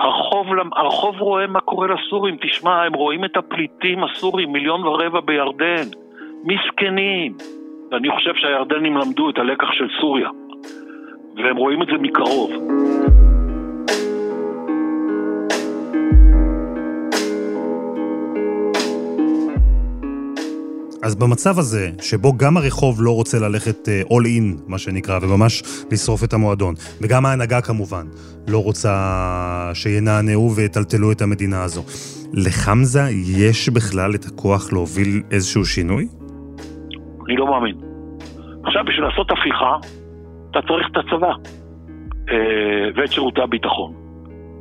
הרחוב, 0.00 0.46
הרחוב 0.76 1.14
רואה 1.20 1.46
מה 1.46 1.60
קורה 1.60 1.86
לסורים, 1.86 2.36
תשמע, 2.42 2.82
הם 2.82 2.92
רואים 2.92 3.24
את 3.24 3.36
הפליטים 3.36 4.04
הסורים, 4.04 4.52
מיליון 4.52 4.86
ורבע 4.86 5.20
בירדן, 5.20 5.88
מסכנים. 6.44 7.36
ואני 7.90 8.10
חושב 8.10 8.34
שהירדנים 8.34 8.96
למדו 8.96 9.30
את 9.30 9.38
הלקח 9.38 9.72
של 9.72 9.86
סוריה, 10.00 10.28
והם 11.36 11.56
רואים 11.56 11.82
את 11.82 11.86
זה 11.86 11.98
מקרוב. 11.98 12.50
אז 21.02 21.14
במצב 21.14 21.58
הזה, 21.58 21.90
שבו 22.00 22.32
גם 22.36 22.56
הרחוב 22.56 23.02
לא 23.02 23.10
רוצה 23.14 23.38
ללכת 23.38 23.88
uh, 23.88 24.08
all 24.08 24.24
in, 24.24 24.62
מה 24.68 24.78
שנקרא, 24.78 25.18
וממש 25.22 25.62
לשרוף 25.92 26.24
את 26.24 26.32
המועדון, 26.32 26.74
וגם 27.00 27.26
ההנהגה 27.26 27.60
כמובן 27.60 28.06
לא 28.48 28.62
רוצה 28.64 28.90
שינענעו 29.74 30.50
ויטלטלו 30.56 31.12
את 31.12 31.22
המדינה 31.22 31.62
הזו, 31.62 31.82
לחמזה 32.32 33.02
יש 33.36 33.68
בכלל 33.68 34.14
את 34.14 34.24
הכוח 34.24 34.72
להוביל 34.72 35.22
איזשהו 35.30 35.64
שינוי? 35.64 36.08
אני 37.26 37.36
לא 37.36 37.46
מאמין. 37.46 37.76
עכשיו, 38.64 38.82
בשביל 38.84 39.04
לעשות 39.04 39.30
הפיכה, 39.30 39.76
אתה 40.50 40.58
צריך 40.68 40.86
את 40.92 40.96
הצבא 40.96 41.32
אה, 42.30 42.90
ואת 42.96 43.12
שירותי 43.12 43.40
הביטחון. 43.40 43.92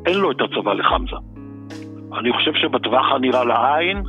אין 0.06 0.18
לו 0.18 0.32
את 0.32 0.38
הצבא 0.42 0.74
לחמזה. 0.74 1.16
אני 2.20 2.34
חושב 2.34 2.52
שבטווח 2.54 3.06
הנראה 3.16 3.44
לעין, 3.44 4.04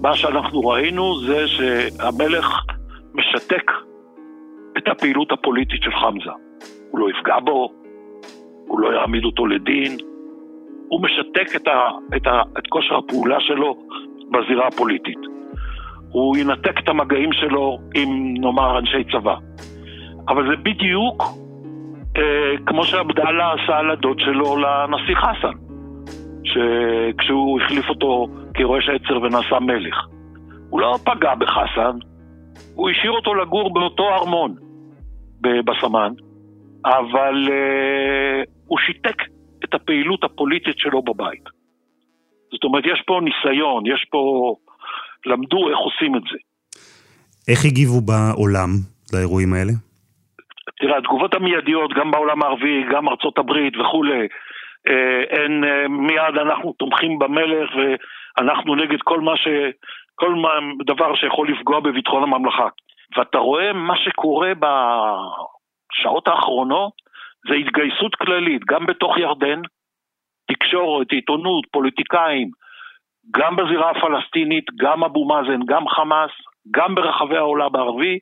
מה 0.00 0.16
שאנחנו 0.16 0.60
ראינו 0.60 1.20
זה 1.20 1.48
שהמלך 1.48 2.62
משתק 3.14 3.72
את 4.78 4.88
הפעילות 4.88 5.32
הפוליטית 5.32 5.82
של 5.82 5.90
חמזה. 5.90 6.30
הוא 6.90 7.00
לא 7.00 7.10
יפגע 7.10 7.38
בו, 7.38 7.72
הוא 8.66 8.80
לא 8.80 8.92
יעמיד 8.92 9.24
אותו 9.24 9.46
לדין, 9.46 9.96
הוא 10.88 11.02
משתק 11.02 11.56
את, 11.56 11.68
ה, 11.68 11.88
את, 12.16 12.26
ה, 12.26 12.42
את 12.58 12.66
כושר 12.68 12.96
הפעולה 12.96 13.40
שלו 13.40 13.76
בזירה 14.30 14.66
הפוליטית. 14.66 15.18
הוא 16.10 16.36
ינתק 16.36 16.78
את 16.78 16.88
המגעים 16.88 17.32
שלו 17.32 17.78
עם, 17.94 18.34
נאמר, 18.40 18.78
אנשי 18.78 19.04
צבא. 19.12 19.34
אבל 20.28 20.50
זה 20.50 20.56
בדיוק 20.56 21.22
אה, 22.16 22.54
כמו 22.66 22.84
שעבדאללה 22.84 23.52
עשה 23.52 23.78
על 23.78 23.90
הדוד 23.90 24.20
שלו 24.20 24.56
לנסיך 24.56 25.18
חסן, 25.18 25.69
שכשהוא 26.44 27.60
החליף 27.60 27.88
אותו 27.88 28.26
כראש 28.54 28.88
עצר 28.88 29.22
ונעשה 29.22 29.58
מלך. 29.60 29.96
הוא 30.70 30.80
לא 30.80 30.98
פגע 31.04 31.34
בחסן, 31.34 31.98
הוא 32.74 32.90
השאיר 32.90 33.10
אותו 33.10 33.34
לגור 33.34 33.74
באותו 33.74 34.08
ארמון 34.08 34.54
בסמן, 35.40 36.12
אבל 36.84 37.48
uh, 37.48 38.50
הוא 38.66 38.78
שיתק 38.78 39.22
את 39.64 39.74
הפעילות 39.74 40.24
הפוליטית 40.24 40.78
שלו 40.78 41.02
בבית. 41.02 41.44
זאת 42.52 42.64
אומרת, 42.64 42.84
יש 42.86 43.02
פה 43.06 43.20
ניסיון, 43.24 43.86
יש 43.86 44.06
פה... 44.10 44.54
למדו 45.26 45.68
איך 45.70 45.78
עושים 45.78 46.16
את 46.16 46.22
זה. 46.22 46.38
איך 47.48 47.64
הגיבו 47.64 48.00
בעולם 48.00 48.70
לאירועים 49.12 49.52
האלה? 49.52 49.72
תראה, 50.80 50.98
התגובות 50.98 51.34
המיידיות, 51.34 51.90
גם 51.98 52.10
בעולם 52.10 52.42
הערבי, 52.42 52.82
גם 52.92 53.08
ארצות 53.08 53.38
הברית 53.38 53.76
וכולי, 53.76 54.28
אה, 54.88 55.44
הן 55.44 55.64
אה, 55.64 55.88
מיד 55.88 56.38
אנחנו 56.40 56.72
תומכים 56.72 57.18
במלך 57.18 57.70
ואנחנו 57.76 58.74
נגד 58.74 58.98
כל 59.04 59.20
מה 59.20 59.36
ש... 59.36 59.48
כל 60.14 60.34
דבר 60.86 61.14
שיכול 61.14 61.52
לפגוע 61.52 61.80
בביטחון 61.80 62.22
הממלכה. 62.22 62.68
ואתה 63.16 63.38
רואה 63.38 63.72
מה 63.72 63.96
שקורה 63.96 64.52
בשעות 64.54 66.28
האחרונות 66.28 66.92
זה 67.48 67.54
התגייסות 67.54 68.14
כללית, 68.14 68.64
גם 68.64 68.86
בתוך 68.86 69.18
ירדן, 69.18 69.60
תקשורת, 70.52 71.12
עיתונות, 71.12 71.64
פוליטיקאים, 71.72 72.50
גם 73.30 73.56
בזירה 73.56 73.90
הפלסטינית, 73.90 74.64
גם 74.80 75.04
אבו 75.04 75.28
מאזן, 75.28 75.60
גם 75.66 75.88
חמאס, 75.88 76.30
גם 76.70 76.94
ברחבי 76.94 77.36
העולם 77.36 77.76
הערבי, 77.76 78.18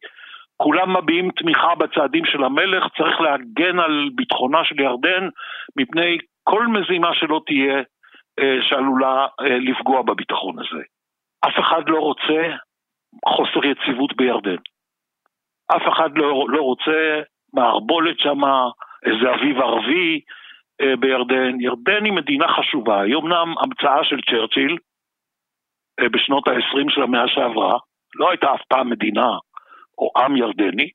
כולם 0.57 0.97
מביעים 0.97 1.31
תמיכה 1.31 1.75
בצעדים 1.75 2.25
של 2.25 2.45
המלך, 2.45 2.85
צריך 2.97 3.21
להגן 3.21 3.79
על 3.79 4.09
ביטחונה 4.15 4.65
של 4.65 4.81
ירדן 4.81 5.29
מפני 5.77 6.19
כל 6.51 6.67
מזימה 6.67 7.15
שלא 7.15 7.41
תהיה 7.47 7.79
אה, 8.39 8.57
שעלולה 8.69 9.27
אה, 9.41 9.59
לפגוע 9.59 10.03
בביטחון 10.03 10.59
הזה. 10.59 10.83
אף 11.47 11.59
אחד 11.61 11.89
לא 11.89 11.99
רוצה 11.99 12.57
חוסר 13.27 13.65
יציבות 13.65 14.17
בירדן. 14.17 14.57
אף 15.77 15.83
אחד 15.93 16.11
לא, 16.19 16.47
לא 16.49 16.63
רוצה 16.63 17.21
מערבולת 17.55 18.19
שם, 18.19 18.41
איזה 19.07 19.35
אביב 19.35 19.61
ערבי 19.61 20.21
אה, 20.81 20.97
בירדן. 20.97 21.61
ירדן 21.61 22.05
היא 22.05 22.13
מדינה 22.13 22.49
חשובה, 22.49 23.01
היא 23.01 23.17
אמנם 23.17 23.55
המצאה 23.61 24.05
של 24.05 24.21
צ'רצ'יל 24.31 24.77
בשנות 26.13 26.49
ה-20 26.49 26.91
של 26.91 27.03
המאה 27.03 27.29
שעברה, 27.29 27.79
לא 28.15 28.31
הייתה 28.31 28.55
אף 28.55 28.63
פעם 28.69 28.91
מדינה 28.91 29.29
או 29.99 30.11
עם 30.17 30.37
ירדני, 30.37 30.89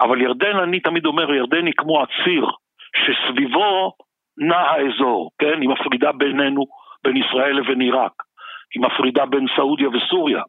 אבל 0.00 0.20
ירדן, 0.20 0.56
אני 0.56 0.80
תמיד 0.80 1.06
אומר, 1.06 1.34
ירדן 1.34 1.66
היא 1.66 1.74
כמו 1.76 2.02
הציר 2.02 2.46
שסביבו 2.96 3.92
נע 4.38 4.58
האזור, 4.58 5.30
כן? 5.38 5.60
היא 5.60 5.68
מפרידה 5.68 6.12
בינינו, 6.12 6.64
בין 7.04 7.16
ישראל 7.16 7.56
לבין 7.56 7.80
עיראק. 7.80 8.12
היא 8.74 8.82
מפרידה 8.82 9.26
בין 9.26 9.46
סעודיה 9.56 9.88
וסוריה. 9.88 10.42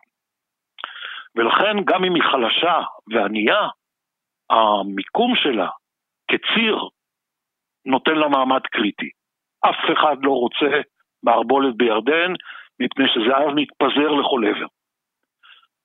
ולכן 1.35 1.83
גם 1.85 2.03
אם 2.03 2.15
היא 2.15 2.23
חלשה 2.23 2.81
וענייה, 3.13 3.67
המיקום 4.49 5.35
שלה 5.35 5.69
כציר 6.27 6.79
נותן 7.85 8.15
לה 8.15 8.27
מעמד 8.27 8.61
קריטי. 8.71 9.09
אף 9.69 9.91
אחד 9.93 10.15
לא 10.23 10.31
רוצה 10.31 10.81
מערבולת 11.23 11.77
בירדן, 11.77 12.33
מפני 12.79 13.05
שזה 13.07 13.37
אז 13.37 13.53
מתפזר 13.55 14.11
לכל 14.11 14.41
עבר. 14.47 14.67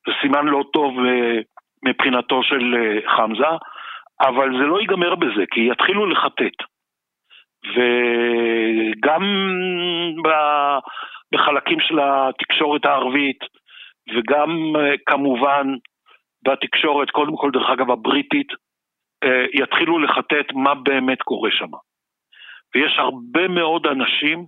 זה 0.07 0.13
סימן 0.21 0.47
לא 0.47 0.65
טוב 0.73 0.99
אה, 0.99 1.39
מבחינתו 1.85 2.43
של 2.43 2.75
אה, 2.75 3.17
חמזה, 3.17 3.57
אבל 4.21 4.49
זה 4.59 4.67
לא 4.67 4.81
ייגמר 4.81 5.15
בזה, 5.15 5.45
כי 5.51 5.69
יתחילו 5.73 6.07
לחטט. 6.07 6.59
וגם 7.65 9.23
בחלקים 11.33 11.81
של 11.81 11.99
התקשורת 12.01 12.85
הערבית, 12.85 13.39
וגם 14.17 14.77
אה, 14.77 14.95
כמובן 15.07 15.67
בתקשורת, 16.43 17.11
קודם 17.11 17.37
כל 17.37 17.51
דרך 17.53 17.71
אגב 17.71 17.91
הבריטית, 17.91 18.49
אה, 19.25 19.45
יתחילו 19.55 19.99
לחטט 19.99 20.53
מה 20.55 20.75
באמת 20.75 21.23
קורה 21.23 21.51
שם. 21.51 21.71
ויש 22.75 22.99
הרבה 22.99 23.49
מאוד 23.49 23.87
אנשים 23.87 24.47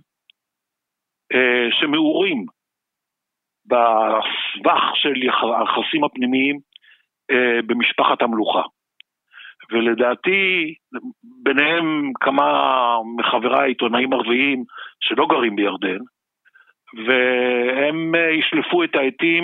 שמעורים 1.71 2.45
בסבך 3.65 4.83
של 4.95 5.13
היחסים 5.13 6.03
הפנימיים 6.03 6.59
במשפחת 7.67 8.21
המלוכה. 8.21 8.61
ולדעתי, 9.73 10.73
ביניהם 11.43 12.11
כמה 12.19 12.43
מחבריי 13.17 13.67
עיתונאים 13.69 14.13
ערביים 14.13 14.63
שלא 14.99 15.27
גרים 15.29 15.55
בירדן, 15.55 15.99
והם 17.07 18.15
אה, 18.15 18.31
ישלפו 18.39 18.83
את 18.83 18.95
העטים 18.95 19.43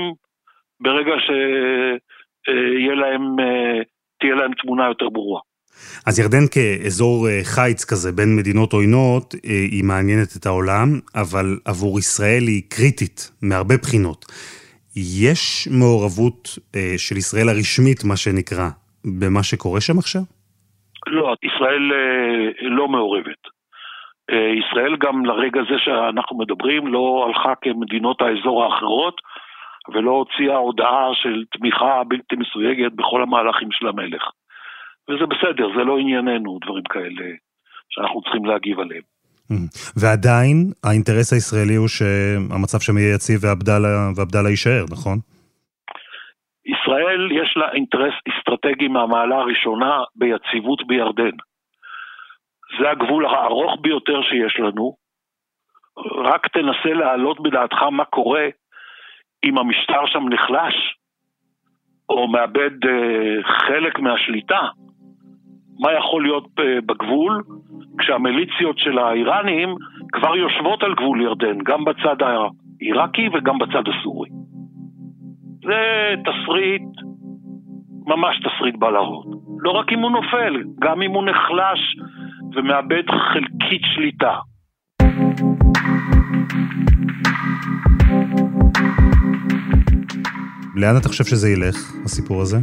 ברגע 0.80 1.12
שתהיה 1.26 2.96
להם, 2.96 3.40
אה, 3.40 4.36
להם 4.36 4.52
תמונה 4.62 4.88
יותר 4.88 5.10
ברורה. 5.10 5.42
אז 6.06 6.20
ירדן 6.20 6.48
כאזור 6.52 7.28
אה, 7.30 7.40
חיץ 7.44 7.86
כזה 7.86 8.12
בין 8.12 8.36
מדינות 8.36 8.74
עוינות, 8.74 9.34
היא 9.44 9.84
מעניינת 9.84 10.38
את 10.38 10.46
העולם, 10.46 11.00
אבל 11.16 11.60
עבור 11.66 12.00
ישראל 12.00 12.44
היא 12.48 12.64
קריטית 12.70 13.32
מהרבה 13.42 13.78
בחינות. 13.78 14.26
יש 14.96 15.68
מעורבות 15.72 16.58
של 16.98 17.18
ישראל 17.18 17.50
הרשמית, 17.50 18.04
מה 18.04 18.18
שנקרא, 18.18 18.70
במה 19.06 19.44
שקורה 19.44 19.82
שם 19.82 19.98
עכשיו? 19.98 20.22
לא, 21.08 21.36
ישראל 21.44 21.92
אה, 21.94 22.70
לא 22.70 22.88
מעורבת. 22.88 23.44
אה, 24.32 24.52
ישראל 24.62 24.96
גם 25.00 25.26
לרגע 25.26 25.62
זה 25.70 25.78
שאנחנו 25.78 26.38
מדברים 26.38 26.88
לא 26.88 27.26
הלכה 27.28 27.54
כמדינות 27.62 28.22
האזור 28.22 28.64
האחרות 28.64 29.22
ולא 29.94 30.12
הוציאה 30.12 30.58
הודעה 30.58 31.10
של 31.14 31.44
תמיכה 31.52 32.04
בלתי 32.08 32.36
מסויגת 32.36 32.92
בכל 32.96 33.22
המהלכים 33.24 33.72
של 33.72 33.88
המלך. 33.88 34.24
וזה 35.10 35.26
בסדר, 35.26 35.68
זה 35.78 35.84
לא 35.84 35.98
ענייננו, 35.98 36.60
דברים 36.66 36.84
כאלה 36.90 37.30
שאנחנו 37.90 38.22
צריכים 38.22 38.46
להגיב 38.46 38.80
עליהם. 38.80 39.02
Mm. 39.52 39.56
ועדיין 39.98 40.58
האינטרס 40.84 41.34
הישראלי 41.34 41.76
הוא 41.76 41.88
שהמצב 41.88 42.80
שם 42.80 42.98
יהיה 42.98 43.16
יציב 43.16 43.40
ועבדאללה 43.44 44.50
יישאר, 44.50 44.86
נכון? 44.92 45.20
ישראל 46.70 47.32
יש 47.32 47.58
לה 47.58 47.72
אינטרס 47.72 48.14
אסטרטגי 48.30 48.88
מהמעלה 48.88 49.36
הראשונה 49.36 50.04
ביציבות 50.16 50.88
בירדן. 50.88 51.38
זה 52.80 52.90
הגבול 52.90 53.26
הארוך 53.26 53.78
ביותר 53.82 54.22
שיש 54.22 54.60
לנו. 54.60 54.96
רק 56.16 56.48
תנסה 56.48 56.94
להעלות 56.94 57.40
בדעתך 57.40 57.84
מה 57.84 58.06
קורה 58.06 58.48
אם 59.44 59.58
המשטר 59.58 60.06
שם 60.06 60.30
נחלש, 60.30 60.76
או 62.10 62.28
מאבד 62.28 62.86
uh, 62.86 63.48
חלק 63.48 64.00
מהשליטה. 64.00 64.60
מה 65.80 65.94
יכול 65.94 66.24
להיות 66.24 66.46
uh, 66.46 66.64
בגבול 66.86 67.44
כשהמיליציות 67.98 68.78
של 68.78 68.98
האיראנים 68.98 69.76
כבר 70.12 70.36
יושבות 70.36 70.84
על 70.84 70.96
גבול 70.96 71.22
ירדן, 71.22 71.58
גם 71.58 71.86
בצד 71.86 72.16
העיראקי 72.22 73.30
וגם 73.34 73.58
בצד 73.58 73.84
הסורי. 73.88 74.30
זה 75.70 76.16
תסריט, 76.26 76.82
ממש 78.08 78.36
תסריט 78.40 78.76
בלהות. 78.80 79.26
לא 79.60 79.72
רק 79.72 79.92
אם 79.92 80.00
הוא 80.00 80.12
נופל, 80.12 80.64
גם 80.80 81.02
אם 81.02 81.12
הוא 81.12 81.24
נחלש 81.24 81.82
ומאבד 82.56 83.04
חלקית 83.10 83.82
שליטה. 83.96 84.34
לאן 90.76 90.98
אתה 91.02 91.08
חושב 91.10 91.24
שזה 91.24 91.50
ילך, 91.50 91.76
הסיפור 92.06 92.42
הזה? 92.42 92.58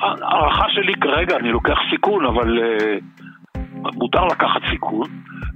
ההערכה 0.00 0.64
שלי 0.68 0.94
כרגע, 1.00 1.36
אני 1.36 1.52
לוקח 1.52 1.78
סיכון, 1.90 2.26
אבל 2.26 2.58
uh, 2.58 3.90
מותר 3.94 4.24
לקחת 4.24 4.60
סיכון. 4.70 5.08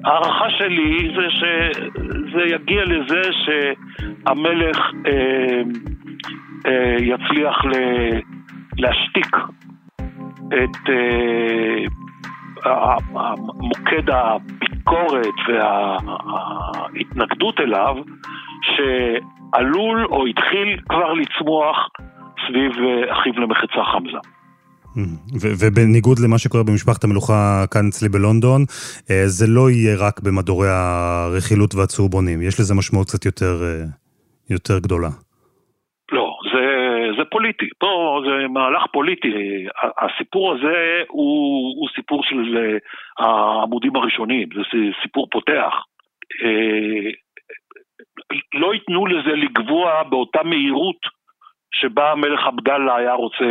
ההערכה 0.04 0.50
שלי 0.50 1.10
זה 1.16 1.26
שזה 1.30 2.54
יגיע 2.54 2.84
לזה 2.84 3.22
שהמלך 3.32 4.78
uh, 4.78 5.97
יצליח 6.98 7.56
להשתיק 8.76 9.36
את 10.48 10.90
אה, 12.66 12.96
מוקד 13.54 14.10
הביקורת 14.10 15.38
וההתנגדות 16.88 17.60
אליו, 17.60 17.94
שעלול 18.62 20.06
או 20.06 20.26
התחיל 20.26 20.78
כבר 20.88 21.12
לצמוח 21.12 21.76
סביב 22.48 22.72
אה, 22.72 23.12
אחיו 23.12 23.32
למחצה 23.32 23.84
חמזה. 23.92 24.18
ובניגוד 25.40 26.18
למה 26.18 26.38
שקורה 26.38 26.62
במשפחת 26.64 27.04
המלוכה 27.04 27.64
כאן 27.70 27.88
אצלי 27.88 28.08
בלונדון, 28.08 28.64
זה 29.26 29.46
לא 29.46 29.70
יהיה 29.70 29.96
רק 29.96 30.20
במדורי 30.20 30.68
הרכילות 30.70 31.74
והצהובונים, 31.74 32.42
יש 32.42 32.60
לזה 32.60 32.74
משמעות 32.74 33.08
קצת 33.08 33.24
יותר, 33.24 33.62
יותר 34.50 34.78
גדולה. 34.78 35.08
פוליטי, 37.30 37.68
פה 37.78 38.20
זה 38.26 38.48
מהלך 38.48 38.82
פוליטי, 38.92 39.28
הסיפור 39.98 40.54
הזה 40.54 41.02
הוא, 41.08 41.74
הוא 41.80 41.88
סיפור 41.96 42.22
של 42.22 42.56
אה, 42.56 42.78
העמודים 43.18 43.96
הראשונים, 43.96 44.48
זה 44.54 44.78
סיפור 45.02 45.28
פותח. 45.30 45.72
אה, 46.44 47.10
לא 48.54 48.74
ייתנו 48.74 49.06
לזה 49.06 49.30
לגבוע 49.36 50.02
באותה 50.02 50.42
מהירות 50.42 51.00
שבה 51.74 52.12
המלך 52.12 52.40
עבדאללה 52.46 52.96
היה 52.96 53.12
רוצה 53.12 53.44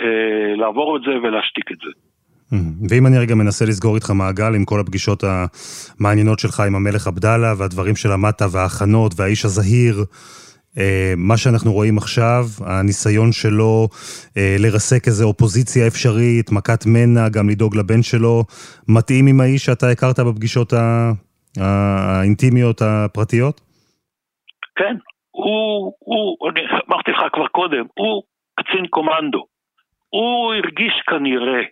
אה, 0.00 0.56
לעבור 0.56 0.96
את 0.96 1.02
זה 1.02 1.10
ולהשתיק 1.10 1.72
את 1.72 1.76
זה. 1.76 1.90
ואם 2.90 3.06
אני 3.06 3.18
רגע 3.18 3.34
מנסה 3.34 3.64
לסגור 3.64 3.94
איתך 3.94 4.10
מעגל 4.10 4.54
עם 4.54 4.64
כל 4.64 4.80
הפגישות 4.80 5.22
המעניינות 5.24 6.38
שלך 6.38 6.60
עם 6.60 6.74
המלך 6.74 7.06
עבדאללה 7.06 7.54
והדברים 7.58 7.96
שלמדת 7.96 8.42
וההכנות 8.52 9.12
והאיש 9.16 9.44
הזהיר, 9.44 9.96
מה 11.16 11.36
שאנחנו 11.36 11.72
רואים 11.72 11.98
עכשיו, 11.98 12.44
הניסיון 12.66 13.32
שלו 13.32 13.88
אה, 14.36 14.56
לרסק 14.58 15.06
איזו 15.06 15.28
אופוזיציה 15.28 15.86
אפשרית, 15.86 16.52
מכת 16.52 16.86
מנע, 16.86 17.28
גם 17.28 17.48
לדאוג 17.48 17.76
לבן 17.76 18.02
שלו, 18.02 18.44
מתאים 18.88 19.26
עם 19.26 19.40
האיש 19.40 19.64
שאתה 19.64 19.86
הכרת 19.88 20.20
בפגישות 20.20 20.72
האינטימיות 21.60 22.82
הפרטיות? 22.82 23.60
כן, 24.76 24.96
הוא, 25.30 25.92
הוא, 25.98 26.50
אני 26.50 26.60
אמרתי 26.88 27.10
לך 27.10 27.20
כבר 27.32 27.46
קודם, 27.46 27.84
הוא 27.94 28.22
קצין 28.60 28.86
קומנדו. 28.90 29.46
הוא 30.10 30.54
הרגיש 30.54 31.02
כנראה 31.06 31.62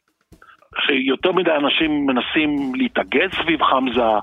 שיותר 0.81 1.33
מדי 1.33 1.51
אנשים 1.51 2.07
מנסים 2.07 2.75
להתאגד 2.75 3.29
סביב 3.33 3.63
חמזה, 3.63 4.19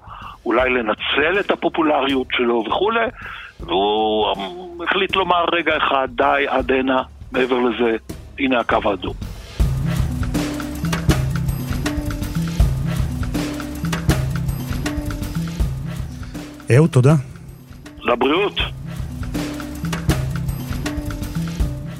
אולי 0.45 0.69
לנצל 0.69 1.39
את 1.39 1.51
הפופולריות 1.51 2.27
שלו 2.31 2.63
וכולי, 2.67 3.07
והוא 3.61 4.83
החליט 4.83 5.15
לומר 5.15 5.45
רגע 5.51 5.77
אחד, 5.77 6.07
די, 6.15 6.45
עד 6.47 6.71
הנה, 6.71 7.03
מעבר 7.31 7.59
לזה, 7.59 7.97
הנה 8.39 8.59
הקו 8.59 8.77
האדום. 8.83 9.13
אהוד, 16.75 16.89
תודה. 16.89 17.15
לבריאות. 17.99 18.59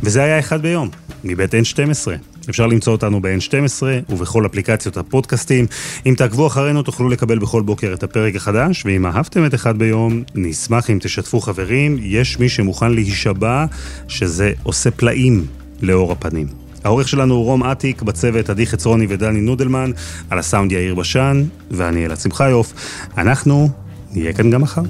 וזה 0.04 0.24
היה 0.24 0.40
אחד 0.40 0.62
ביום, 0.62 0.90
מבית 1.24 1.54
N12. 1.54 2.31
אפשר 2.50 2.68
למצוא 2.68 2.94
אותנו 2.94 3.22
ב-N12 3.22 3.84
ובכל 4.10 4.46
אפליקציות 4.46 4.98
הפודקאסטים. 4.98 5.66
אם 6.06 6.14
תעקבו 6.18 6.48
אחרינו 6.48 6.84
תוכלו 6.84 7.10
לקבל 7.10 7.40
בכל 7.40 7.62
בוקר 7.62 7.94
את 7.94 8.04
הפרק 8.04 8.36
החדש, 8.36 8.86
ואם 8.86 9.06
אהבתם 9.06 9.46
את 9.46 9.54
אחד 9.54 9.78
ביום, 9.78 10.24
נשמח 10.36 10.90
אם 10.90 10.98
תשתפו 11.02 11.42
חברים. 11.42 11.98
יש 12.02 12.40
מי 12.40 12.50
שמוכן 12.50 12.92
להישבע 12.92 13.66
שזה 14.08 14.52
עושה 14.64 14.92
פלאים 14.92 15.46
לאור 15.82 16.12
הפנים. 16.12 16.48
העורך 16.84 17.08
שלנו 17.08 17.34
הוא 17.34 17.46
רום 17.46 17.64
אטיק, 17.64 18.02
בצוות 18.02 18.50
עדי 18.50 18.66
חצרוני 18.66 19.06
ודני 19.10 19.42
נודלמן, 19.42 19.92
על 20.30 20.40
הסאונד 20.40 20.72
יאיר 20.72 20.96
בשן, 20.96 21.44
ואני 21.72 22.06
אלעד 22.06 22.20
שמחיוף. 22.20 22.74
אנחנו 23.18 23.70
נהיה 24.12 24.34
כאן 24.34 24.50
גם 24.50 24.62
מחר. 24.62 24.82